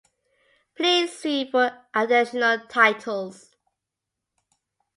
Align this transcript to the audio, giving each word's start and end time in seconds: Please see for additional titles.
Please 0.75 1.15
see 1.15 1.45
for 1.47 1.85
additional 1.93 2.65
titles. 2.67 3.51